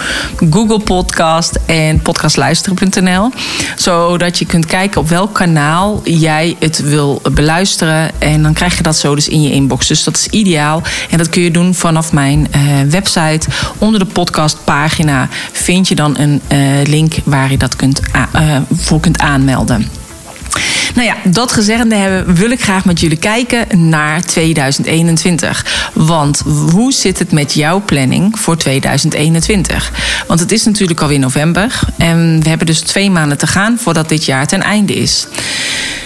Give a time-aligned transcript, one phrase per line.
[0.51, 3.31] Google Podcast en podcastluisteren.nl.
[3.77, 8.11] Zodat je kunt kijken op welk kanaal jij het wil beluisteren.
[8.19, 9.87] En dan krijg je dat zo dus in je inbox.
[9.87, 10.83] Dus dat is ideaal.
[11.11, 13.49] En dat kun je doen vanaf mijn uh, website.
[13.79, 18.01] Onder de podcastpagina vind je dan een uh, link waar je dat kunt
[18.35, 20.01] uh, voor kunt aanmelden.
[20.95, 25.89] Nou ja, dat gezegd hebben, wil ik graag met jullie kijken naar 2021.
[25.95, 29.93] Want hoe zit het met jouw planning voor 2021?
[30.27, 31.81] Want het is natuurlijk alweer november.
[31.97, 35.27] En we hebben dus twee maanden te gaan voordat dit jaar ten einde is.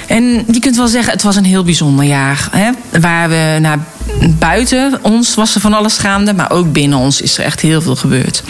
[0.07, 2.49] En je kunt wel zeggen, het was een heel bijzonder jaar.
[2.51, 2.71] Hè?
[3.01, 3.79] Waar we naar
[4.39, 7.83] buiten ons was er van alles gaande, maar ook binnen ons is er echt heel
[7.83, 8.43] veel gebeurd.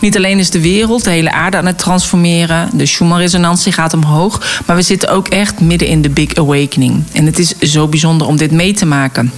[0.00, 4.62] Niet alleen is de wereld, de hele aarde aan het transformeren, de Schumann-resonantie gaat omhoog,
[4.66, 7.02] maar we zitten ook echt midden in de Big Awakening.
[7.12, 9.32] En het is zo bijzonder om dit mee te maken.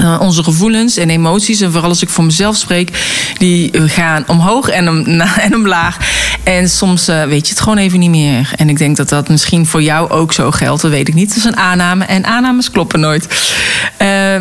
[0.00, 2.90] Uh, onze gevoelens en emoties, en vooral als ik voor mezelf spreek,
[3.38, 5.04] die gaan omhoog en, om,
[5.46, 5.96] en omlaag.
[6.42, 8.50] En soms uh, weet je het gewoon even niet meer.
[8.56, 10.82] En ik denk dat dat misschien voor jou ook zo geldt.
[10.82, 11.28] Dat weet ik niet.
[11.28, 12.04] Dat is een aanname.
[12.04, 13.26] En aannames kloppen nooit.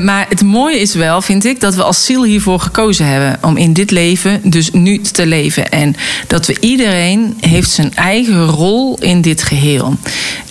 [0.02, 3.37] Maar het mooie is wel, vind ik, dat we als ziel hiervoor gekozen hebben.
[3.42, 5.69] Om in dit leven dus nu te leven.
[5.69, 5.95] En
[6.27, 9.97] dat we iedereen heeft zijn eigen rol in dit geheel.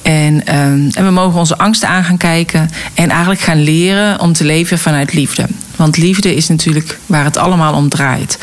[0.07, 2.71] En, en we mogen onze angsten aan gaan kijken.
[2.95, 5.47] En eigenlijk gaan leren om te leven vanuit liefde.
[5.77, 8.39] Want liefde is natuurlijk waar het allemaal om draait.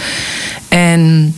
[0.68, 1.36] En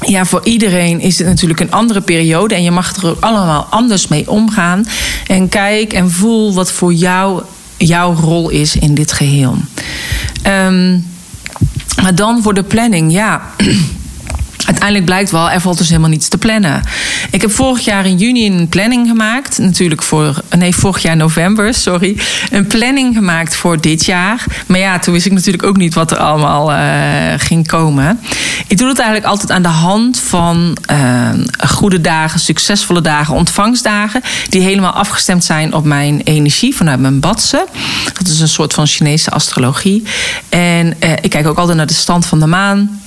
[0.00, 2.54] ja, voor iedereen is het natuurlijk een andere periode.
[2.54, 4.86] En je mag er ook allemaal anders mee omgaan.
[5.26, 7.42] En kijk en voel wat voor jou
[7.76, 9.56] jouw rol is in dit geheel.
[10.46, 11.06] Um,
[12.02, 13.42] maar dan voor de planning, ja.
[14.64, 16.82] Uiteindelijk blijkt wel, er valt dus helemaal niets te plannen.
[17.30, 19.58] Ik heb vorig jaar in juni een planning gemaakt.
[19.58, 22.16] Natuurlijk voor, nee, vorig jaar november, sorry.
[22.50, 24.44] Een planning gemaakt voor dit jaar.
[24.66, 26.78] Maar ja, toen wist ik natuurlijk ook niet wat er allemaal uh,
[27.36, 28.20] ging komen.
[28.66, 31.30] Ik doe het eigenlijk altijd aan de hand van uh,
[31.66, 34.22] goede dagen, succesvolle dagen, ontvangstdagen.
[34.48, 37.66] Die helemaal afgestemd zijn op mijn energie vanuit mijn badse.
[38.12, 40.02] Dat is een soort van Chinese astrologie.
[40.48, 43.02] En uh, ik kijk ook altijd naar de stand van de maan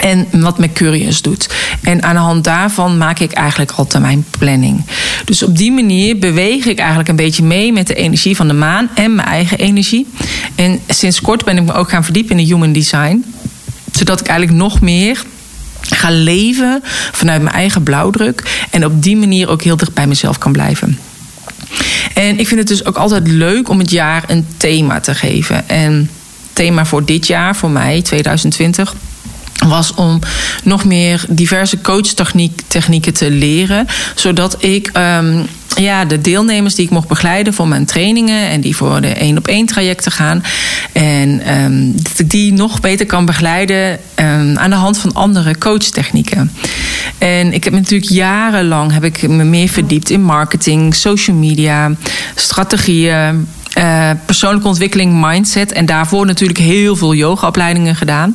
[0.00, 1.48] en wat Mercurius doet.
[1.82, 4.84] En aan de hand daarvan maak ik eigenlijk altijd mijn planning.
[5.24, 8.54] Dus op die manier beweeg ik eigenlijk een beetje mee met de energie van de
[8.54, 10.06] maan en mijn eigen energie.
[10.54, 13.24] En sinds kort ben ik me ook gaan verdiepen in de human design.
[13.92, 15.22] Zodat ik eigenlijk nog meer
[15.80, 16.80] ga leven
[17.12, 18.66] vanuit mijn eigen blauwdruk.
[18.70, 20.98] En op die manier ook heel dicht bij mezelf kan blijven.
[22.14, 25.68] En ik vind het dus ook altijd leuk om het jaar een thema te geven.
[25.68, 26.10] En
[26.52, 28.94] thema voor dit jaar, voor mij, 2020
[29.64, 30.18] was om
[30.62, 33.86] nog meer diverse coachtechnieken te leren.
[34.14, 35.46] Zodat ik um,
[35.76, 39.38] ja, de deelnemers die ik mocht begeleiden voor mijn trainingen en die voor de één
[39.38, 40.44] op één trajecten gaan.
[40.92, 41.42] En
[42.18, 46.52] ik die nog beter kan begeleiden um, aan de hand van andere coachtechnieken.
[47.18, 51.92] En ik heb natuurlijk jarenlang heb ik me meer verdiept in marketing, social media,
[52.34, 53.48] strategieën,
[53.78, 55.72] uh, persoonlijke ontwikkeling, mindset.
[55.72, 58.34] En daarvoor natuurlijk heel veel yogaopleidingen gedaan.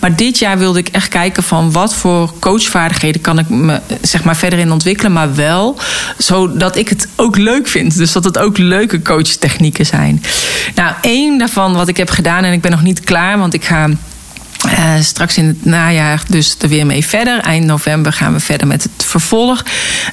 [0.00, 4.24] Maar dit jaar wilde ik echt kijken van wat voor coachvaardigheden kan ik me zeg
[4.24, 5.12] maar verder in ontwikkelen.
[5.12, 5.78] Maar wel
[6.18, 7.96] zodat ik het ook leuk vind.
[7.96, 10.22] Dus dat het ook leuke coachtechnieken zijn.
[10.74, 13.64] Nou, één daarvan wat ik heb gedaan en ik ben nog niet klaar, want ik
[13.64, 13.88] ga
[14.66, 17.40] uh, straks in het najaar dus er weer mee verder.
[17.40, 19.64] Eind november gaan we verder met het vervolg.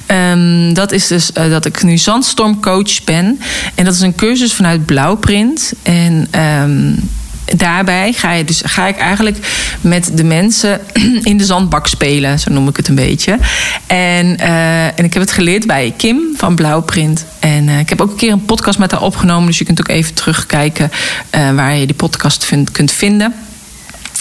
[0.06, 3.40] Um, dat is dus uh, dat ik nu zandstormcoach ben.
[3.74, 5.72] En dat is een cursus vanuit Blauwprint.
[5.82, 7.08] En um,
[7.56, 9.38] daarbij ga, je dus, ga ik eigenlijk
[9.80, 10.80] met de mensen
[11.22, 12.38] in de zandbak spelen.
[12.38, 13.38] Zo noem ik het een beetje.
[13.86, 17.24] En, uh, en ik heb het geleerd bij Kim van Blauwprint.
[17.38, 19.46] En ik heb ook een keer een podcast met haar opgenomen.
[19.46, 20.90] Dus je kunt ook even terugkijken
[21.30, 23.34] waar je die podcast kunt vinden.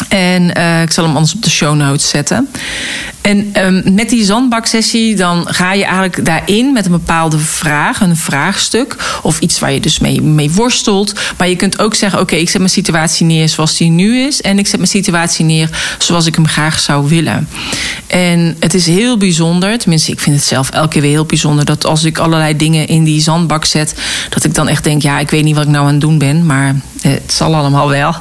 [0.09, 2.49] En uh, ik zal hem anders op de show notes zetten.
[3.23, 8.17] En um, met die zandbaksessie, dan ga je eigenlijk daarin met een bepaalde vraag, een
[8.17, 8.95] vraagstuk.
[9.21, 11.13] Of iets waar je dus mee, mee worstelt.
[11.37, 14.41] Maar je kunt ook zeggen: Oké, ik zet mijn situatie neer zoals die nu is.
[14.41, 17.47] En ik zet mijn situatie neer zoals ik hem graag zou willen.
[18.07, 21.65] En het is heel bijzonder, tenminste, ik vind het zelf elke keer weer heel bijzonder.
[21.65, 23.95] Dat als ik allerlei dingen in die zandbak zet,
[24.29, 26.17] dat ik dan echt denk: Ja, ik weet niet wat ik nou aan het doen
[26.17, 26.45] ben.
[26.45, 28.15] Maar het zal allemaal wel.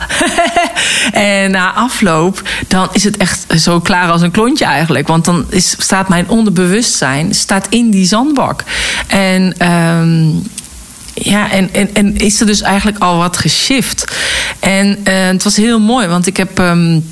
[1.12, 4.90] en na afloop, dan is het echt zo klaar als een klontje eigenlijk.
[5.00, 8.64] Want dan is, staat mijn onderbewustzijn staat in die zandbak.
[9.06, 9.54] En.
[9.58, 10.28] Ehm,
[11.14, 14.04] ja, en, en, en is er dus eigenlijk al wat geshift.
[14.60, 16.58] En uh, het was heel mooi, want ik heb.
[16.58, 17.04] Um,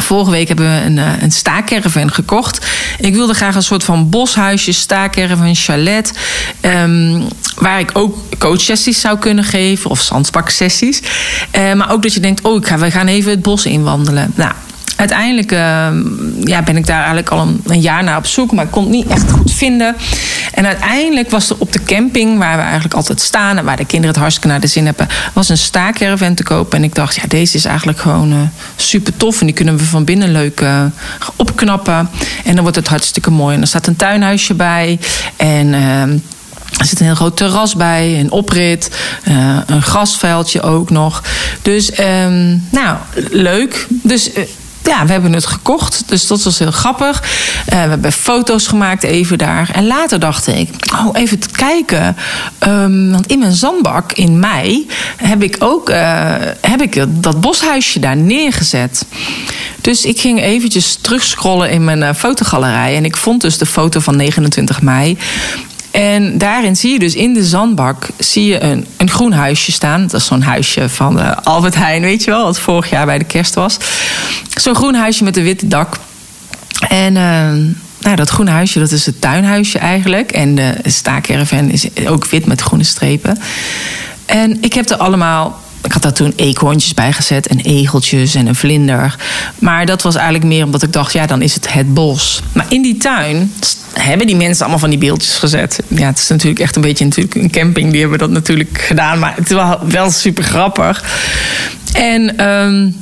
[0.00, 2.66] Vorige week hebben we een, eh, een staakerven gekocht.
[2.98, 6.12] Ik wilde graag een soort van boshuisje, staakerven, chalet.
[6.60, 7.24] Um,
[7.56, 11.02] waar ik ook coachsessies zou kunnen geven of zandbaksessies.
[11.56, 14.32] Uh, maar ook dat je denkt, oh, ik ga, we gaan even het bos inwandelen.
[14.34, 14.52] Nou,
[15.02, 15.88] uiteindelijk uh,
[16.44, 18.92] ja, ben ik daar eigenlijk al een, jaar naar op zoek, maar ik kon het
[18.92, 19.96] niet echt goed vinden.
[20.54, 23.84] En uiteindelijk was er op de camping, waar we eigenlijk altijd staan en waar de
[23.84, 26.78] kinderen het hartstikke naar de zin hebben, was een staakerven te kopen.
[26.78, 28.38] En ik dacht, ja, deze is eigenlijk gewoon uh,
[28.76, 29.40] super tof.
[29.40, 30.84] En die kunnen we van binnen leuk uh,
[31.36, 32.08] opknappen.
[32.44, 33.54] En dan wordt het hartstikke mooi.
[33.54, 34.98] En er staat een tuinhuisje bij.
[35.36, 35.74] En.
[35.74, 36.16] Ehm,
[36.78, 38.90] er zit een heel groot terras bij, een oprit,
[39.28, 41.22] uh, een grasveldje ook nog.
[41.62, 42.96] Dus, um, nou,
[43.30, 43.86] leuk.
[44.02, 44.30] Dus
[44.82, 46.02] ja, we hebben het gekocht.
[46.06, 47.22] Dus dat was heel grappig.
[47.22, 49.70] Uh, we hebben foto's gemaakt even daar.
[49.72, 52.16] En later dacht ik, oh, even te kijken.
[52.66, 54.86] Um, want in mijn zandbak in mei
[55.16, 59.04] heb ik ook uh, heb ik dat boshuisje daar neergezet.
[59.80, 62.96] Dus ik ging eventjes terugscrollen in mijn uh, fotogalerij.
[62.96, 65.18] En ik vond dus de foto van 29 mei.
[65.92, 70.02] En daarin zie je dus in de zandbak zie je een, een groen huisje staan.
[70.02, 73.18] Dat is zo'n huisje van uh, Albert Heijn, weet je wel, wat vorig jaar bij
[73.18, 73.76] de kerst was.
[74.56, 75.96] Zo'n groen huisje met een witte dak.
[76.88, 80.32] En uh, nou, dat groene huisje, dat is het tuinhuisje eigenlijk.
[80.32, 83.38] En de staakerven is ook wit met groene strepen.
[84.26, 88.46] En ik heb er allemaal ik had daar toen eekhoorntjes bij gezet en egeltjes en
[88.46, 89.16] een vlinder.
[89.58, 92.42] Maar dat was eigenlijk meer omdat ik dacht, ja, dan is het het bos.
[92.52, 93.52] Maar in die tuin
[93.92, 95.82] hebben die mensen allemaal van die beeldjes gezet.
[95.88, 97.90] Ja, het is natuurlijk echt een beetje natuurlijk een camping.
[97.90, 99.18] Die hebben dat natuurlijk gedaan.
[99.18, 101.04] Maar het was wel super grappig.
[101.92, 102.48] En...
[102.48, 102.96] Um,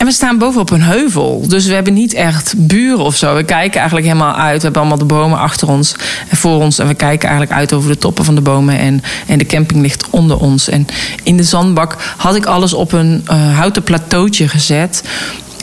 [0.00, 1.44] en we staan bovenop een heuvel.
[1.48, 3.34] Dus we hebben niet echt buren of zo.
[3.34, 4.56] We kijken eigenlijk helemaal uit.
[4.56, 5.94] We hebben allemaal de bomen achter ons
[6.28, 6.78] en voor ons.
[6.78, 8.78] En we kijken eigenlijk uit over de toppen van de bomen.
[8.78, 10.68] En, en de camping ligt onder ons.
[10.68, 10.86] En
[11.22, 15.02] in de zandbak had ik alles op een uh, houten plateautje gezet.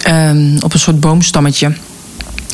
[0.10, 1.74] Um, op een soort boomstammetje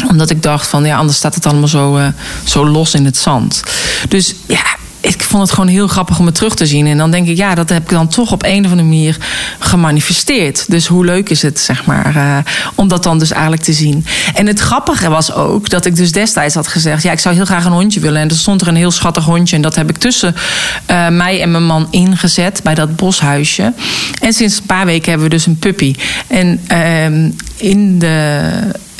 [0.09, 2.07] omdat ik dacht van ja, anders staat het allemaal zo, uh,
[2.43, 3.63] zo los in het zand.
[4.07, 4.63] Dus ja,
[5.03, 6.87] ik vond het gewoon heel grappig om het terug te zien.
[6.87, 9.17] En dan denk ik, ja, dat heb ik dan toch op een of andere manier
[9.59, 10.65] gemanifesteerd.
[10.69, 12.37] Dus hoe leuk is het, zeg maar, uh,
[12.75, 14.05] om dat dan dus eigenlijk te zien.
[14.33, 17.03] En het grappige was ook dat ik dus destijds had gezegd...
[17.03, 18.21] ja, ik zou heel graag een hondje willen.
[18.21, 19.55] En er stond er een heel schattig hondje.
[19.55, 20.35] En dat heb ik tussen
[20.91, 23.73] uh, mij en mijn man ingezet bij dat boshuisje.
[24.19, 25.95] En sinds een paar weken hebben we dus een puppy.
[26.27, 28.51] En uh, in de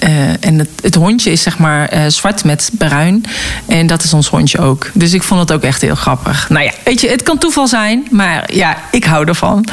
[0.04, 3.24] uh, en het, het, hondje is zeg maar uh, zwart met bruin.
[3.66, 4.90] En dat is ons hondje ook.
[4.94, 6.50] Dus ik vond het ook echt heel grappig.
[6.50, 8.08] Nou ja, weet je, het kan toeval zijn.
[8.10, 9.66] Maar ja, ik hou ervan.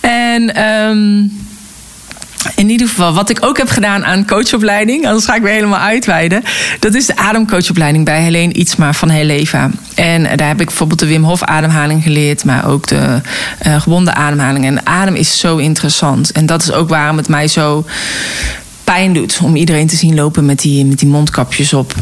[0.00, 0.62] En...
[0.62, 1.32] Um,
[2.54, 5.80] in ieder geval, wat ik ook heb gedaan aan coachopleiding, anders ga ik weer helemaal
[5.80, 6.42] uitweiden.
[6.78, 9.70] Dat is de ademcoachopleiding bij Helene Ietsma van Heleva.
[9.94, 13.20] En daar heb ik bijvoorbeeld de Wim Hof ademhaling geleerd, maar ook de
[13.66, 14.64] uh, gebonden ademhaling.
[14.64, 16.32] En de adem is zo interessant.
[16.32, 17.84] En dat is ook waarom het mij zo
[19.12, 21.94] doet om iedereen te zien lopen met die, met die mondkapjes op.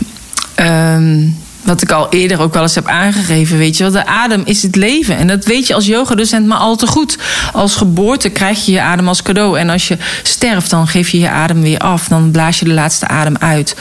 [0.61, 1.37] Um,
[1.68, 4.62] wat ik al eerder ook wel eens heb aangegeven, weet je wel, de adem is
[4.62, 5.16] het leven.
[5.16, 7.18] En dat weet je als yogadocent maar al te goed.
[7.52, 9.59] Als geboorte krijg je je adem als cadeau.
[9.59, 12.09] En als je sterft, dan geef je je adem weer af.
[12.09, 13.76] Dan blaas je de laatste adem uit.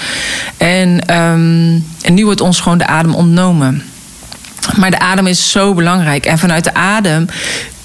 [0.58, 3.84] En, um, en nu wordt ons gewoon de adem ontnomen.
[4.76, 6.26] Maar de adem is zo belangrijk.
[6.26, 7.28] En vanuit de adem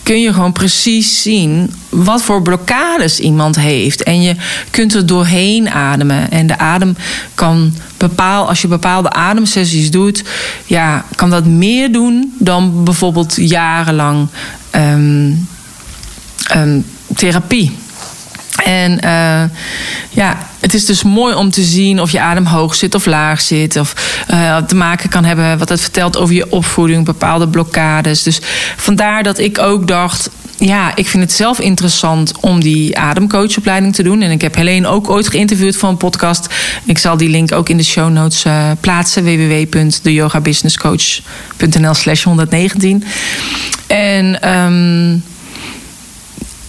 [0.03, 4.03] kun je gewoon precies zien wat voor blokkades iemand heeft.
[4.03, 4.37] En je
[4.71, 6.31] kunt er doorheen ademen.
[6.31, 6.97] En de adem
[7.35, 10.25] kan bepaal, als je bepaalde ademsessies doet,
[10.67, 14.29] ja, kan dat meer doen dan bijvoorbeeld jarenlang
[14.75, 15.49] um,
[16.57, 17.73] um, therapie.
[18.65, 19.43] En uh,
[20.11, 23.41] ja, het is dus mooi om te zien of je adem hoog zit of laag
[23.41, 23.77] zit.
[23.77, 23.95] Of
[24.31, 28.23] uh, te maken kan hebben wat het vertelt over je opvoeding, bepaalde blokkades.
[28.23, 28.41] Dus
[28.77, 30.31] vandaar dat ik ook dacht.
[30.59, 34.23] Ja, ik vind het zelf interessant om die ademcoachopleiding te doen.
[34.23, 36.47] En ik heb Helene ook ooit geïnterviewd voor een podcast.
[36.85, 39.25] Ik zal die link ook in de show notes uh, plaatsen.
[39.25, 43.05] www.deyogabusinesscoach.nl slash 119.
[43.87, 45.23] En um,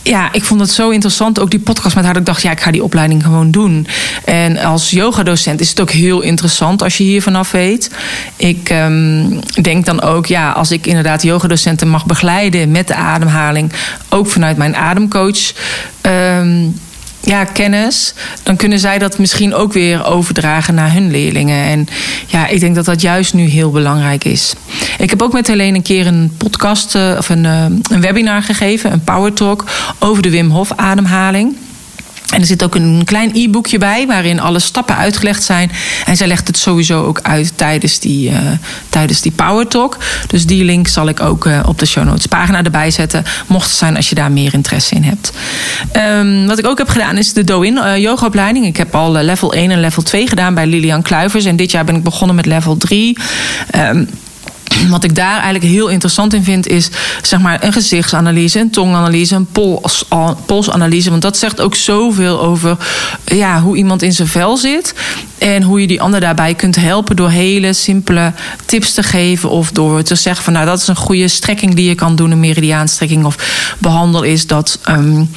[0.03, 1.39] ja, ik vond het zo interessant.
[1.39, 2.13] Ook die podcast met haar.
[2.13, 3.87] Dat ik dacht, ja, ik ga die opleiding gewoon doen.
[4.25, 7.91] En als yogadocent is het ook heel interessant als je hier vanaf weet.
[8.35, 13.71] Ik um, denk dan ook, ja, als ik inderdaad yogadocenten mag begeleiden met de ademhaling.
[14.09, 15.53] Ook vanuit mijn ademcoach.
[16.01, 16.75] Um,
[17.23, 18.13] ja, kennis,
[18.43, 21.63] dan kunnen zij dat misschien ook weer overdragen naar hun leerlingen.
[21.65, 21.87] En
[22.27, 24.53] ja, ik denk dat dat juist nu heel belangrijk is.
[24.97, 28.41] Ik heb ook met Helene een keer een podcast eh, of een, eh, een webinar
[28.41, 29.65] gegeven, een power talk,
[29.99, 31.55] over de Wim Hof ademhaling.
[32.33, 35.71] En er zit ook een klein e-boekje bij waarin alle stappen uitgelegd zijn.
[36.05, 38.37] En zij legt het sowieso ook uit tijdens die, uh,
[38.89, 39.97] tijdens die Power Talk.
[40.27, 43.23] Dus die link zal ik ook uh, op de show notes pagina erbij zetten.
[43.47, 45.31] Mocht het zijn als je daar meer interesse in hebt.
[46.19, 48.65] Um, wat ik ook heb gedaan is de Do-In uh, yogaopleiding.
[48.65, 51.45] Ik heb al level 1 en level 2 gedaan bij Lilian Kluivers.
[51.45, 53.17] En dit jaar ben ik begonnen met level 3.
[53.75, 54.09] Um,
[54.89, 56.89] wat ik daar eigenlijk heel interessant in vind, is
[57.21, 60.05] zeg maar een gezichtsanalyse, een tonganalyse, een pols,
[60.45, 61.09] polsanalyse.
[61.09, 62.77] Want dat zegt ook zoveel over
[63.25, 64.93] ja, hoe iemand in zijn vel zit.
[65.37, 68.33] En hoe je die ander daarbij kunt helpen door hele simpele
[68.65, 69.49] tips te geven.
[69.49, 72.31] Of door te zeggen van nou dat is een goede strekking die je kan doen,
[72.31, 73.25] een meridiaanstrekking.
[73.25, 75.29] Of behandel is dat, um,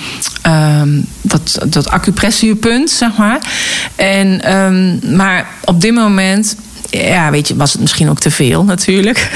[1.21, 3.38] dat, dat acupressuurpunt, zeg maar.
[3.97, 6.57] En, um, maar op dit moment
[6.96, 9.30] ja, weet je, was het misschien ook te veel natuurlijk.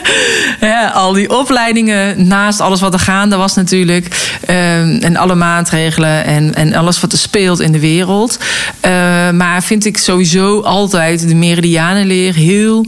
[0.60, 4.38] ja, al die opleidingen naast alles wat er gaande was natuurlijk.
[4.42, 8.38] Um, en alle maatregelen en, en alles wat er speelt in de wereld.
[8.84, 12.86] Uh, maar vind ik sowieso altijd de meridianenleer heel...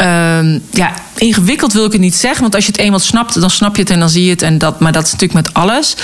[0.00, 2.40] Um, ja, ingewikkeld wil ik het niet zeggen.
[2.40, 4.42] Want als je het eenmaal snapt, dan snap je het en dan zie je het.
[4.42, 5.96] En dat, maar dat is natuurlijk met alles.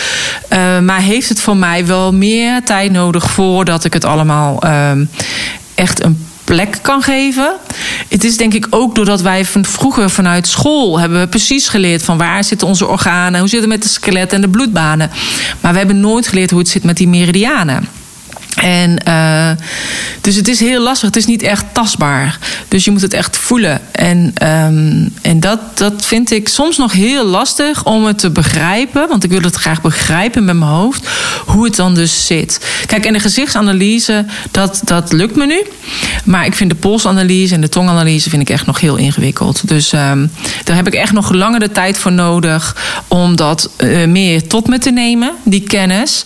[0.82, 4.62] Maar heeft het voor mij wel meer tijd nodig voordat ik het allemaal
[5.75, 7.52] echt een plek kan geven.
[8.09, 12.02] Het is denk ik ook doordat wij van vroeger vanuit school hebben we precies geleerd
[12.02, 15.11] van waar zitten onze organen, hoe zit het met de skelet en de bloedbanen.
[15.61, 17.98] Maar we hebben nooit geleerd hoe het zit met die meridianen.
[18.62, 19.50] En uh,
[20.21, 21.09] dus het is heel lastig.
[21.09, 22.38] Het is niet echt tastbaar.
[22.69, 23.81] Dus je moet het echt voelen.
[23.93, 29.09] En, um, en dat, dat vind ik soms nog heel lastig om het te begrijpen.
[29.09, 31.09] Want ik wil het graag begrijpen met mijn hoofd.
[31.47, 32.67] Hoe het dan dus zit.
[32.87, 35.62] Kijk, en de gezichtsanalyse, dat, dat lukt me nu.
[36.25, 39.69] Maar ik vind de polsanalyse en de tonganalyse vind ik echt nog heel ingewikkeld.
[39.69, 40.31] Dus um,
[40.65, 42.77] daar heb ik echt nog langere tijd voor nodig.
[43.09, 46.25] Om dat uh, meer tot me te nemen, die kennis.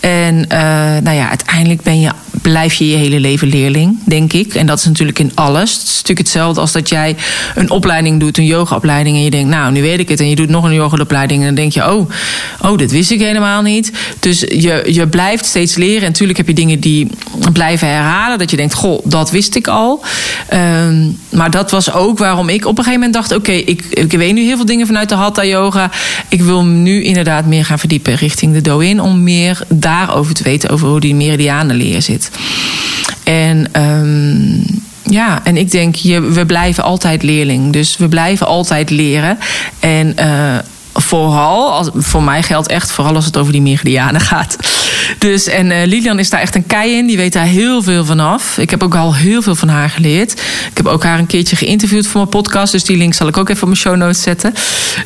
[0.00, 0.58] En uh,
[1.02, 2.10] nou ja, uiteindelijk ben je,
[2.42, 4.54] blijf je je hele leven leerling, denk ik.
[4.54, 5.72] En dat is natuurlijk in alles.
[5.72, 7.16] Het is natuurlijk hetzelfde als dat jij
[7.54, 9.16] een opleiding doet, een yogaopleiding.
[9.16, 10.20] En je denkt, nou, nu weet ik het.
[10.20, 11.40] En je doet nog een yogaopleiding.
[11.40, 12.10] En dan denk je, oh,
[12.60, 13.92] oh, dit wist ik helemaal niet.
[14.20, 16.00] Dus je, je blijft steeds leren.
[16.00, 17.10] En natuurlijk heb je dingen die
[17.52, 18.38] blijven herhalen.
[18.38, 20.04] Dat je denkt, goh, dat wist ik al.
[20.52, 23.34] Um, maar dat was ook waarom ik op een gegeven moment dacht...
[23.34, 25.90] oké, ik, ik weet nu heel veel dingen vanuit de Hatha Yoga.
[26.28, 29.00] Ik wil nu inderdaad meer gaan verdiepen richting de Do-In...
[29.00, 32.30] om meer daarover te weten, over hoe die meridiaan leer zit.
[33.24, 34.64] En um,
[35.02, 37.72] ja, en ik denk, je, we blijven altijd leerling.
[37.72, 39.38] Dus we blijven altijd leren.
[39.80, 40.58] En uh,
[40.94, 44.56] vooral, voor mij geldt echt vooral als het over die meridianen gaat.
[45.18, 47.06] Dus, en uh, Lilian is daar echt een kei in.
[47.06, 48.58] Die weet daar heel veel van af.
[48.58, 50.32] Ik heb ook al heel veel van haar geleerd.
[50.70, 52.72] Ik heb ook haar een keertje geïnterviewd voor mijn podcast.
[52.72, 54.54] Dus die link zal ik ook even op mijn show notes zetten.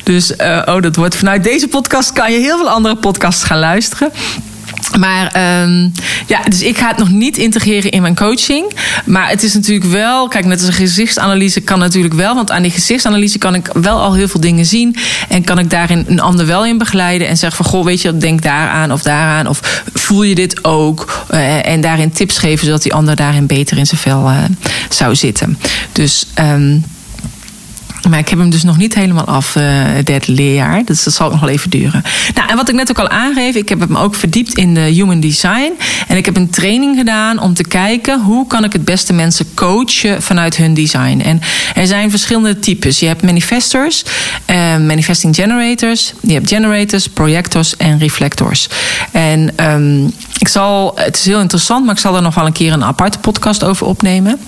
[0.03, 3.59] Dus, uh, oh, dat wordt vanuit deze podcast kan je heel veel andere podcasts gaan
[3.59, 4.11] luisteren.
[4.99, 5.25] Maar
[5.61, 5.91] um,
[6.27, 8.73] ja, dus ik ga het nog niet integreren in mijn coaching.
[9.05, 12.35] Maar het is natuurlijk wel, kijk, net als een gezichtsanalyse kan natuurlijk wel.
[12.35, 14.95] Want aan die gezichtsanalyse kan ik wel al heel veel dingen zien.
[15.29, 17.27] En kan ik daarin een ander wel in begeleiden.
[17.27, 19.47] En zeggen van, goh, weet je, denk daaraan of daaraan.
[19.47, 21.25] Of voel je dit ook?
[21.31, 24.37] Uh, en daarin tips geven, zodat die ander daarin beter in zijn vel uh,
[24.89, 25.59] zou zitten.
[25.91, 26.27] Dus...
[26.39, 26.83] Um,
[28.09, 29.63] maar ik heb hem dus nog niet helemaal af, uh,
[30.03, 30.83] derde leerjaar.
[30.85, 32.03] Dus dat zal nog wel even duren.
[32.35, 34.79] Nou, en wat ik net ook al aangeef, ik heb me ook verdiept in de
[34.79, 35.71] human design.
[36.07, 39.45] En ik heb een training gedaan om te kijken hoe kan ik het beste mensen
[39.53, 41.19] coachen vanuit hun design.
[41.19, 41.41] En
[41.75, 42.99] er zijn verschillende types.
[42.99, 44.03] Je hebt manifestors,
[44.49, 48.69] uh, manifesting generators, je hebt generators, projectors en reflectors.
[49.11, 52.51] En um, ik zal, het is heel interessant, maar ik zal er nog wel een
[52.51, 54.39] keer een aparte podcast over opnemen.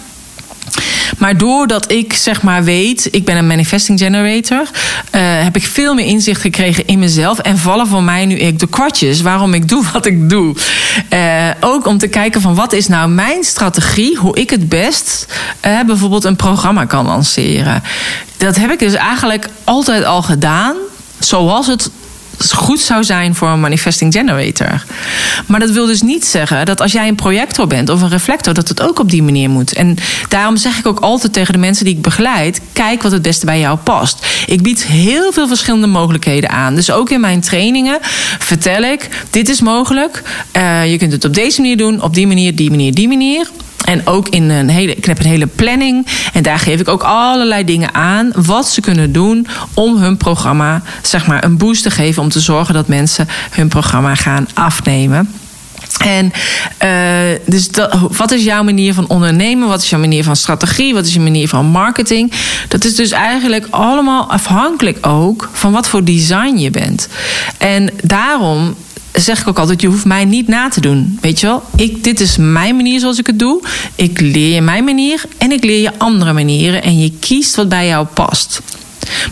[1.17, 5.93] Maar doordat ik zeg maar weet, ik ben een manifesting generator, uh, heb ik veel
[5.93, 7.39] meer inzicht gekregen in mezelf.
[7.39, 10.55] En vallen voor mij nu ik de kwartjes waarom ik doe wat ik doe.
[11.13, 15.25] Uh, ook om te kijken van wat is nou mijn strategie, hoe ik het best
[15.65, 17.83] uh, bijvoorbeeld een programma kan lanceren.
[18.37, 20.75] Dat heb ik dus eigenlijk altijd al gedaan
[21.19, 21.89] zoals het
[22.39, 24.83] goed zou zijn voor een manifesting generator.
[25.45, 28.53] Maar dat wil dus niet zeggen dat als jij een projector bent of een reflector,
[28.53, 29.73] dat het ook op die manier moet.
[29.73, 29.97] En
[30.29, 33.45] daarom zeg ik ook altijd tegen de mensen die ik begeleid: kijk wat het beste
[33.45, 34.25] bij jou past.
[34.45, 36.75] Ik bied heel veel verschillende mogelijkheden aan.
[36.75, 37.97] Dus ook in mijn trainingen
[38.39, 40.21] vertel ik: dit is mogelijk.
[40.57, 43.47] Uh, je kunt het op deze manier doen, op die manier, die manier, die manier.
[43.89, 46.07] En ook in een hele, ik heb een hele planning.
[46.33, 48.31] En daar geef ik ook allerlei dingen aan.
[48.35, 52.21] Wat ze kunnen doen om hun programma, zeg maar, een boost te geven.
[52.21, 55.33] Om te zorgen dat mensen hun programma gaan afnemen.
[55.97, 56.31] En
[56.83, 59.67] uh, dus dat, wat is jouw manier van ondernemen?
[59.67, 60.93] Wat is jouw manier van strategie?
[60.93, 62.31] Wat is je manier van marketing?
[62.67, 67.07] Dat is dus eigenlijk allemaal afhankelijk ook van wat voor design je bent.
[67.57, 68.75] En daarom
[69.19, 71.17] zeg ik ook altijd: je hoeft mij niet na te doen.
[71.21, 71.63] Weet je wel?
[71.75, 73.61] Ik, dit is mijn manier zoals ik het doe.
[73.95, 76.83] Ik leer je mijn manier en ik leer je andere manieren.
[76.83, 78.61] En je kiest wat bij jou past.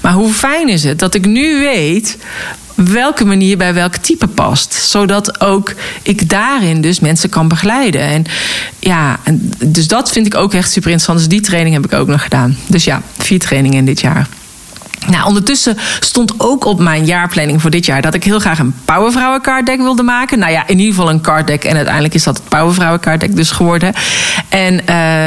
[0.01, 2.17] Maar hoe fijn is het dat ik nu weet
[2.75, 4.73] welke manier bij welk type past.
[4.73, 8.01] Zodat ook ik daarin dus mensen kan begeleiden.
[8.01, 8.25] En
[8.79, 9.19] ja,
[9.65, 11.17] dus dat vind ik ook echt super interessant.
[11.17, 12.57] Dus die training heb ik ook nog gedaan.
[12.67, 14.27] Dus ja, vier trainingen in dit jaar.
[15.07, 18.75] Nou, ondertussen stond ook op mijn jaarplanning voor dit jaar dat ik heel graag een
[18.85, 20.39] Powervrouwen card deck wilde maken.
[20.39, 21.63] Nou ja, in ieder geval een card deck.
[21.63, 23.93] En uiteindelijk is dat het Powervrouwen card deck dus geworden.
[24.49, 24.85] En uh,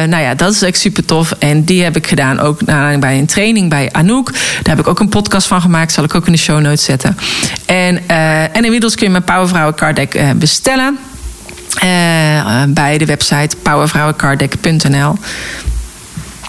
[0.09, 1.33] nou ja, dat is echt super tof.
[1.39, 2.65] En die heb ik gedaan ook
[2.99, 4.33] bij een training bij Anouk.
[4.33, 5.93] Daar heb ik ook een podcast van gemaakt.
[5.93, 7.17] Zal ik ook in de show notes zetten.
[7.67, 10.99] En, uh, en inmiddels kun je mijn Powervrouwen card deck uh, bestellen.
[12.69, 15.17] bij de website powervrouwencardeck.nl.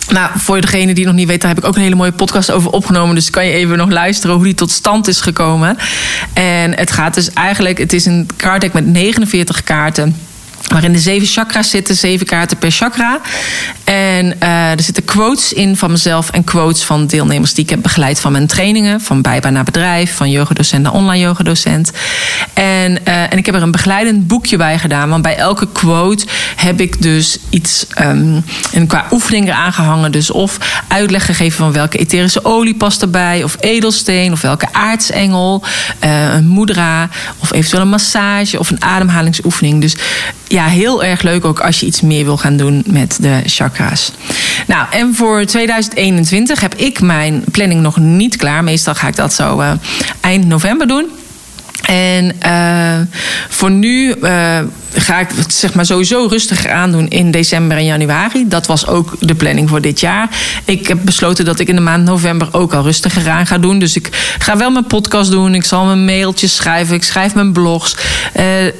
[0.10, 2.52] Nou, voor degene die nog niet weet, daar heb ik ook een hele mooie podcast
[2.52, 3.16] over opgenomen.
[3.16, 5.78] Dus kan je even nog luisteren hoe die tot stand is gekomen.
[6.34, 10.16] En het gaat dus eigenlijk, het is een kaartdeck met 49 kaarten
[10.72, 13.20] waarin de zeven chakras zitten, zeven kaarten per chakra.
[13.84, 17.82] En uh, er zitten quotes in van mezelf en quotes van deelnemers die ik heb
[17.82, 19.02] begeleid van mijn trainingen.
[19.02, 21.92] Van bijbaan naar bedrijf, van yogadocent naar online yogadocent.
[22.54, 25.10] En, uh, en ik heb er een begeleidend boekje bij gedaan.
[25.10, 26.26] Want bij elke quote
[26.56, 30.12] heb ik dus iets um, en qua oefening eraan gehangen.
[30.12, 33.44] Dus of uitleg gegeven van welke etherische olie past erbij.
[33.44, 35.64] Of edelsteen, of welke aartsengel.
[36.04, 37.10] Uh, een mudra,
[37.40, 39.82] of eventueel een massage of een ademhalingsoefening.
[39.82, 39.96] Dus
[40.48, 44.12] ja, heel erg leuk ook als je iets meer wil gaan doen met de chakra's.
[44.68, 48.64] Nou, en voor 2021 heb ik mijn planning nog niet klaar.
[48.64, 49.72] Meestal ga ik dat zo uh,
[50.22, 51.10] eind november doen.
[51.82, 53.16] En uh,
[53.50, 54.60] voor nu uh,
[54.94, 58.48] ga ik het zeg maar sowieso rustiger aandoen in december en januari.
[58.48, 60.30] Dat was ook de planning voor dit jaar.
[60.66, 63.80] Ik heb besloten dat ik in de maand november ook al rustiger aan ga doen.
[63.80, 65.56] Dus ik ga wel mijn podcast doen.
[65.56, 66.96] Ik zal mijn mailtjes schrijven.
[66.96, 67.96] Ik schrijf mijn blogs.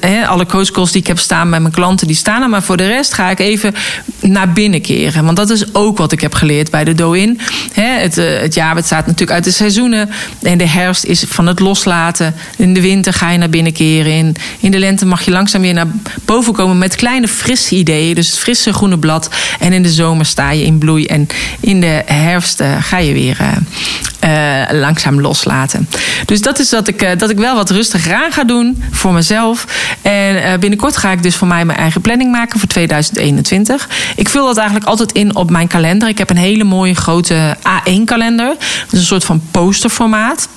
[0.04, 2.48] Uh, alle coachcalls die ik heb staan bij mijn klanten, die staan er.
[2.48, 3.74] Maar voor de rest ga ik even
[4.20, 5.24] naar binnen keren.
[5.24, 7.40] Want dat is ook wat ik heb geleerd bij de Do-In.
[7.72, 10.10] Het, het jaar bestaat natuurlijk uit de seizoenen.
[10.42, 12.34] En de herfst is van het loslaten.
[12.56, 14.12] In de winter ga je naar binnen keren.
[14.12, 15.86] In, in de lente mag je langzaam weer naar
[16.24, 18.14] boven komen met kleine frisse ideeën.
[18.14, 19.30] Dus het frisse groene blad.
[19.58, 21.06] En in de zomer sta je in bloei.
[21.06, 21.26] En
[21.60, 25.88] in de herfst uh, ga je weer uh, uh, langzaam loslaten.
[26.24, 29.66] Dus dat is dat ik, dat ik wel wat rustiger aan ga doen voor mezelf.
[30.02, 33.88] En binnenkort ga ik dus voor mij mijn eigen planning maken voor 2021.
[34.16, 36.08] Ik vul dat eigenlijk altijd in op mijn kalender.
[36.08, 38.46] Ik heb een hele mooie grote A1-kalender.
[38.46, 40.48] Dat is een soort van posterformaat.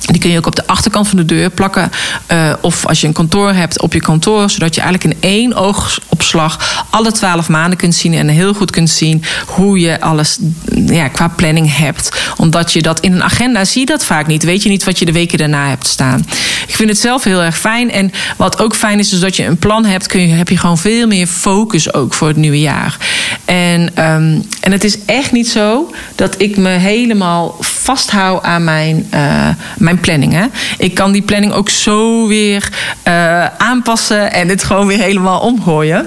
[0.00, 1.90] Die kun je ook op de achterkant van de deur plakken.
[2.32, 4.50] Uh, of als je een kantoor hebt, op je kantoor.
[4.50, 8.14] Zodat je eigenlijk in één oogopslag alle twaalf maanden kunt zien.
[8.14, 10.38] En heel goed kunt zien hoe je alles
[10.86, 12.32] ja, qua planning hebt.
[12.36, 14.44] Omdat je dat in een agenda zie je dat vaak niet.
[14.44, 16.26] Weet je niet wat je de weken daarna hebt staan.
[16.66, 17.90] Ik vind het zelf heel erg fijn.
[17.90, 20.06] En wat ook fijn is, is dat je een plan hebt.
[20.06, 22.96] Kun je, heb je gewoon veel meer focus ook voor het nieuwe jaar.
[23.44, 29.06] En, um, en het is echt niet zo dat ik me helemaal vasthoud aan mijn,
[29.14, 29.48] uh,
[29.86, 30.32] mijn planning.
[30.32, 30.46] Hè.
[30.78, 32.68] Ik kan die planning ook zo weer
[33.08, 36.06] uh, aanpassen en het gewoon weer helemaal omgooien.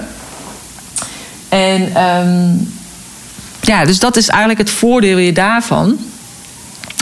[1.49, 2.73] En um,
[3.61, 5.97] ja, dus dat is eigenlijk het voordeel weer daarvan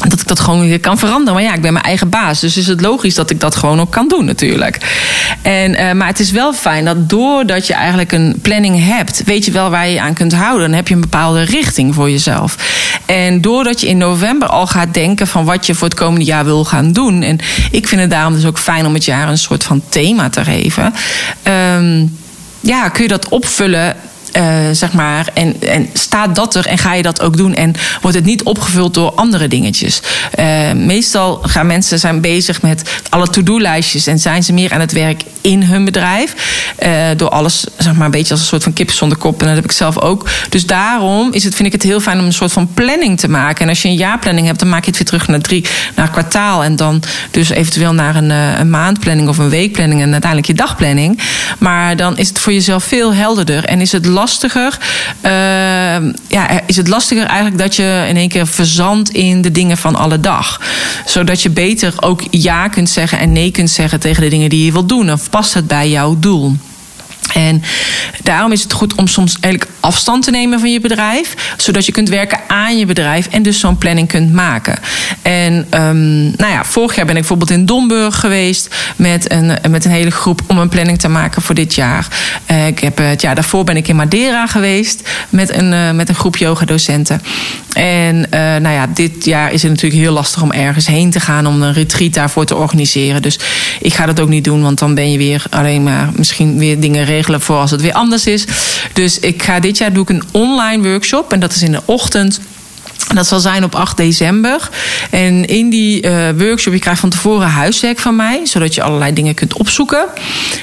[0.02, 1.34] dat ik dat gewoon weer kan veranderen.
[1.34, 2.40] Maar ja, ik ben mijn eigen baas.
[2.40, 4.78] Dus is het logisch dat ik dat gewoon ook kan doen natuurlijk.
[5.42, 9.24] En, uh, maar het is wel fijn dat doordat je eigenlijk een planning hebt...
[9.24, 10.68] weet je wel waar je, je aan kunt houden.
[10.68, 12.56] Dan heb je een bepaalde richting voor jezelf.
[13.06, 15.28] En doordat je in november al gaat denken...
[15.28, 17.22] van wat je voor het komende jaar wil gaan doen.
[17.22, 17.40] En
[17.72, 20.44] ik vind het daarom dus ook fijn om het jaar een soort van thema te
[20.44, 20.94] geven.
[21.76, 22.18] Um,
[22.60, 23.96] ja, kun je dat opvullen
[24.72, 27.54] zeg maar, en, en staat dat er en ga je dat ook doen?
[27.54, 30.02] En wordt het niet opgevuld door andere dingetjes?
[30.76, 35.24] meestal gaan mensen zijn bezig met alle to-do-lijstjes en zijn ze meer aan het werk
[35.42, 36.34] in hun bedrijf.
[37.16, 39.40] door alles, zeg maar, een beetje als een soort van kip zonder kop.
[39.42, 40.30] En dat heb ik zelf ook.
[40.50, 43.30] Dus daarom is het, vind ik het heel fijn om een soort van planning te
[43.30, 43.64] maken.
[43.64, 46.10] En als je een jaarplanning hebt, dan maak je het weer terug naar drie, naar
[46.10, 46.64] kwartaal.
[46.64, 51.20] En dan dus eventueel naar een, een maandplanning of een weekplanning en uiteindelijk je dagplanning.
[51.58, 53.66] Maar dan is het voor jezelf veel helderder.
[53.66, 54.78] En is het lastiger,
[55.26, 59.78] uh, ja, is het lastiger eigenlijk dat je in één keer verzandt in de dingen
[59.78, 60.62] van alle dag.
[61.06, 64.66] Zodat je beter ook ja kunt zeggen en nee kunt zeggen tegen de dingen die
[64.66, 65.12] je wilt doen.
[65.12, 66.56] Of past het bij jouw doel?
[67.34, 67.64] En
[68.24, 71.92] daarom is het goed om soms eigenlijk afstand te nemen van je bedrijf, zodat je
[71.92, 74.80] kunt werken aan je bedrijf en dus zo'n planning kunt maken.
[75.22, 79.86] En um, nou ja, vorig jaar ben ik bijvoorbeeld in Domburg geweest met een, met
[79.86, 82.08] een hele groep om een planning te maken voor dit jaar.
[82.52, 86.10] Uh, ik heb, het jaar daarvoor ben ik in Madeira geweest met een, uh, met
[86.10, 87.22] een groep yogadocenten.
[87.74, 88.28] En
[88.62, 91.62] nou ja, dit jaar is het natuurlijk heel lastig om ergens heen te gaan om
[91.62, 93.22] een retreat daarvoor te organiseren.
[93.22, 93.40] Dus
[93.80, 96.80] ik ga dat ook niet doen, want dan ben je weer alleen maar misschien weer
[96.80, 98.46] dingen regelen voor als het weer anders is.
[98.94, 101.82] Dus ik ga dit jaar doe ik een online workshop en dat is in de
[101.86, 102.40] ochtend
[103.14, 104.70] dat zal zijn op 8 december.
[105.10, 109.14] En in die uh, workshop, je krijgt van tevoren huiswerk van mij, zodat je allerlei
[109.14, 110.06] dingen kunt opzoeken.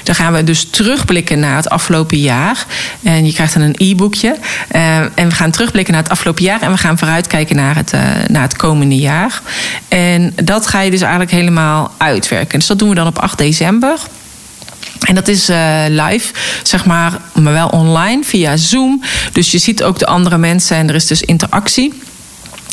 [0.03, 2.65] Dan gaan we dus terugblikken naar het afgelopen jaar.
[3.03, 4.35] En je krijgt dan een e-boekje.
[4.75, 7.93] Uh, en we gaan terugblikken naar het afgelopen jaar en we gaan vooruitkijken naar het,
[7.93, 9.41] uh, naar het komende jaar.
[9.87, 12.59] En dat ga je dus eigenlijk helemaal uitwerken.
[12.59, 13.99] Dus dat doen we dan op 8 december.
[14.99, 19.03] En dat is uh, live, zeg maar, maar wel online via Zoom.
[19.31, 21.93] Dus je ziet ook de andere mensen en er is dus interactie.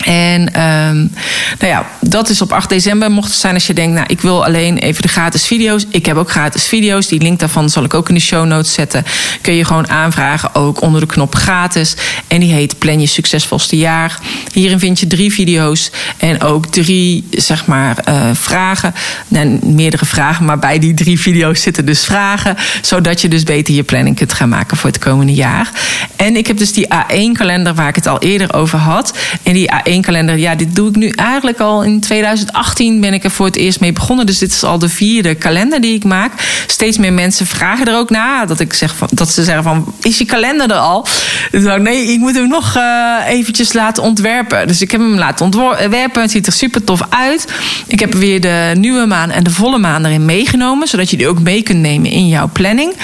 [0.04, 1.12] En um,
[1.58, 3.10] nou ja, dat is op 8 december.
[3.10, 5.86] Mocht het zijn als je denkt, nou, ik wil alleen even de gratis video's.
[5.88, 7.06] Ik heb ook gratis video's.
[7.06, 9.04] Die link daarvan zal ik ook in de show notes zetten.
[9.40, 11.96] Kun je gewoon aanvragen, ook onder de knop gratis.
[12.26, 14.18] En die heet Plan je succesvolste jaar.
[14.52, 18.94] Hierin vind je drie video's en ook drie, zeg maar, uh, vragen.
[19.28, 22.56] Nou, meerdere vragen, maar bij die drie video's zitten dus vragen.
[22.82, 25.70] Zodat je dus beter je planning kunt gaan maken voor het komende jaar.
[26.16, 29.14] En ik heb dus die A1-kalender waar ik het al eerder over had.
[29.42, 30.36] En die A1 kalender.
[30.36, 33.80] Ja, dit doe ik nu eigenlijk al in 2018 ben ik er voor het eerst
[33.80, 34.26] mee begonnen.
[34.26, 36.32] Dus dit is al de vierde kalender die ik maak.
[36.66, 38.46] Steeds meer mensen vragen er ook naar.
[38.46, 41.06] Dat, ik zeg van, dat ze zeggen van, is je kalender er al?
[41.50, 44.66] Dus ik nee, ik moet hem nog uh, eventjes laten ontwerpen.
[44.66, 46.22] Dus ik heb hem laten ontwerpen.
[46.22, 47.46] Het ziet er super tof uit.
[47.86, 50.88] Ik heb weer de nieuwe maan en de volle maan erin meegenomen.
[50.88, 52.94] Zodat je die ook mee kunt nemen in jouw planning.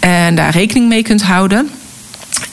[0.00, 1.70] En daar rekening mee kunt houden.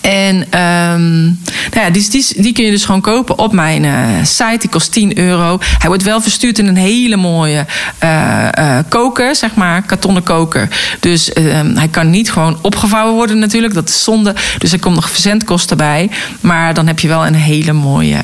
[0.01, 1.39] En um,
[1.71, 4.57] nou ja, die, die, kun je dus gewoon kopen op mijn uh, site.
[4.59, 5.57] Die kost 10 euro.
[5.61, 7.65] Hij wordt wel verstuurd in een hele mooie
[8.03, 10.67] uh, uh, koker, zeg maar, kartonnen koker.
[10.99, 13.73] Dus um, hij kan niet gewoon opgevouwen worden natuurlijk.
[13.73, 14.35] Dat is zonde.
[14.57, 16.09] Dus er komt nog verzendkosten bij.
[16.41, 18.17] Maar dan heb je wel een hele mooie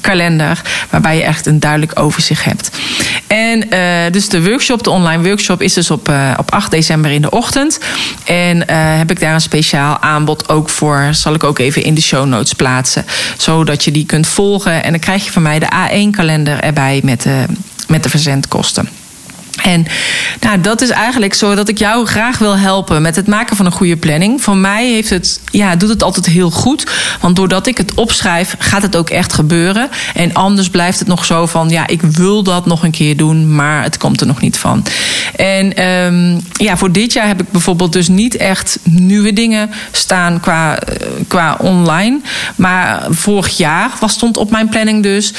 [0.00, 0.60] kalender.
[0.90, 2.70] Waarbij je echt een duidelijk overzicht hebt.
[3.26, 3.68] En
[4.12, 7.78] dus de workshop, de online workshop, is dus op, op 8 december in de ochtend.
[8.24, 12.00] En heb ik daar een speciaal aanbod ook voor zal ik ook even in de
[12.00, 13.04] show notes plaatsen.
[13.38, 14.82] Zodat je die kunt volgen.
[14.82, 17.44] En dan krijg je van mij de A1-kalender erbij met de,
[17.88, 18.88] met de verzendkosten.
[19.62, 19.86] En
[20.40, 23.66] nou, dat is eigenlijk zo dat ik jou graag wil helpen met het maken van
[23.66, 24.42] een goede planning.
[24.42, 26.86] Voor mij heeft het, ja, doet het altijd heel goed.
[27.20, 29.88] Want doordat ik het opschrijf, gaat het ook echt gebeuren.
[30.14, 33.54] En anders blijft het nog zo van, ja, ik wil dat nog een keer doen,
[33.54, 34.84] maar het komt er nog niet van.
[35.36, 40.40] En um, ja, voor dit jaar heb ik bijvoorbeeld dus niet echt nieuwe dingen staan
[40.40, 40.96] qua, uh,
[41.28, 42.20] qua online.
[42.56, 45.34] Maar vorig jaar was, stond op mijn planning dus uh,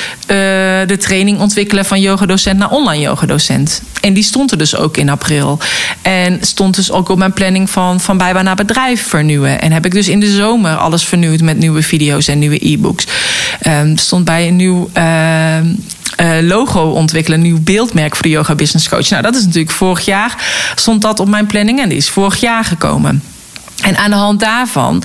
[0.87, 3.81] de training ontwikkelen van yogadocent naar online yogadocent.
[4.01, 5.59] En die stond er dus ook in april.
[6.01, 9.61] En stond dus ook op mijn planning van, van bijbaan naar bedrijf vernieuwen.
[9.61, 13.07] En heb ik dus in de zomer alles vernieuwd met nieuwe video's en nieuwe e-books.
[13.67, 14.89] Um, stond bij een nieuw.
[14.97, 15.57] Uh,
[16.21, 19.09] uh, logo ontwikkelen, een nieuw beeldmerk voor de Yoga Business Coach.
[19.09, 20.43] Nou, dat is natuurlijk vorig jaar,
[20.75, 23.21] stond dat op mijn planning en die is vorig jaar gekomen.
[23.83, 25.03] En aan de hand daarvan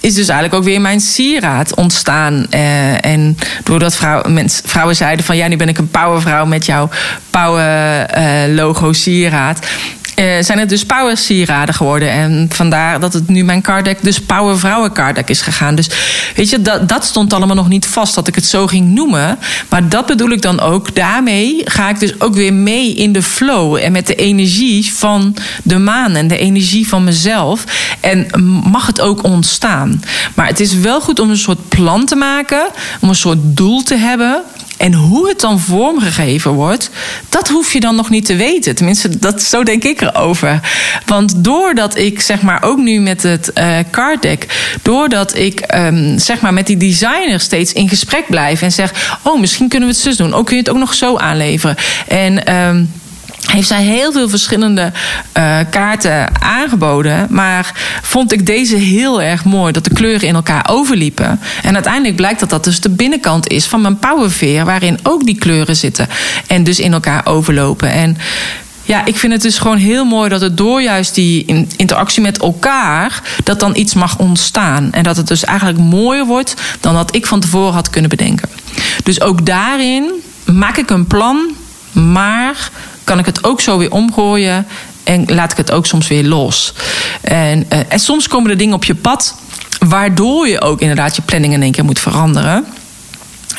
[0.00, 2.46] is dus eigenlijk ook weer mijn sieraad ontstaan.
[2.54, 6.66] Uh, en doordat vrouw, mens, vrouwen zeiden van ja, nu ben ik een powervrouw met
[6.66, 6.88] jouw
[7.30, 9.66] power uh, logo sieraad.
[10.20, 12.10] Uh, zijn het dus power sieraden geworden.
[12.10, 15.74] En vandaar dat het nu mijn cardek dus power vrouwen cardek is gegaan.
[15.74, 15.90] Dus
[16.34, 19.38] weet je, dat, dat stond allemaal nog niet vast dat ik het zo ging noemen.
[19.68, 20.94] Maar dat bedoel ik dan ook.
[20.94, 23.76] Daarmee ga ik dus ook weer mee in de flow.
[23.76, 27.64] En met de energie van de maan en de energie van mezelf.
[28.00, 28.26] En
[28.70, 30.02] mag het ook ontstaan.
[30.34, 32.68] Maar het is wel goed om een soort plan te maken.
[33.00, 34.42] Om een soort doel te hebben
[34.80, 36.90] En hoe het dan vormgegeven wordt,
[37.28, 38.74] dat hoef je dan nog niet te weten.
[38.74, 40.60] Tenminste, dat, zo denk ik erover.
[41.06, 44.46] Want doordat ik, zeg maar, ook nu met het uh, card deck,
[44.82, 49.40] doordat ik, um, zeg maar, met die designer steeds in gesprek blijf en zeg: Oh,
[49.40, 50.34] misschien kunnen we het zus doen.
[50.34, 51.76] Ook kun je het ook nog zo aanleveren.
[52.08, 52.54] En.
[52.56, 52.90] Um,
[53.52, 54.92] heeft zij heel veel verschillende
[55.38, 57.26] uh, kaarten aangeboden.
[57.30, 59.72] Maar vond ik deze heel erg mooi.
[59.72, 61.40] Dat de kleuren in elkaar overliepen.
[61.62, 64.64] En uiteindelijk blijkt dat dat dus de binnenkant is van mijn powerveer.
[64.64, 66.08] Waarin ook die kleuren zitten.
[66.46, 67.90] En dus in elkaar overlopen.
[67.90, 68.16] En
[68.82, 72.38] ja, ik vind het dus gewoon heel mooi dat het door juist die interactie met
[72.38, 74.92] elkaar, dat dan iets mag ontstaan.
[74.92, 78.48] En dat het dus eigenlijk mooier wordt dan dat ik van tevoren had kunnen bedenken.
[79.02, 80.10] Dus ook daarin
[80.44, 81.54] maak ik een plan,
[81.92, 82.70] maar
[83.10, 84.66] kan ik het ook zo weer omgooien
[85.04, 86.74] en laat ik het ook soms weer los.
[87.20, 89.34] En, uh, en soms komen er dingen op je pad
[89.78, 92.66] waardoor je ook inderdaad je planning in één keer moet veranderen.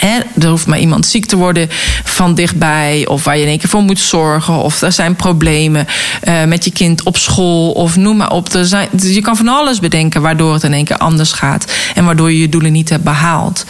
[0.01, 1.67] Er hoeft maar iemand ziek te worden
[2.03, 5.87] van dichtbij, of waar je in één keer voor moet zorgen, of er zijn problemen
[6.23, 8.53] uh, met je kind op school, of noem maar op.
[8.53, 12.05] Er zijn, je kan van alles bedenken waardoor het in één keer anders gaat en
[12.05, 13.65] waardoor je je doelen niet hebt behaald.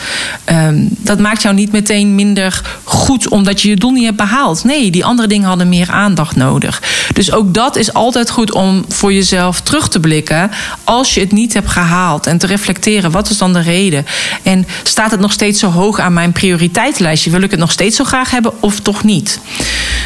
[0.46, 4.63] Um, dat maakt jou niet meteen minder goed omdat je je doel niet hebt behaald.
[4.63, 6.82] Nee, die andere dingen hadden meer aandacht nodig.
[7.13, 10.52] Dus ook dat is altijd goed om voor jezelf terug te blikken
[10.84, 13.12] als je het niet hebt gehaald en te reflecteren.
[13.12, 14.06] Wat is dan de reden?
[14.44, 17.31] En staat het nog steeds zo hoog aan mijn prioriteitslijstje?
[17.31, 19.39] Wil ik het nog steeds zo graag hebben of toch niet?